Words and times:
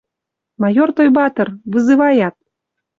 «Майор 0.61 0.89
Тойбатр, 0.97 1.47
вызываят!..» 1.71 2.35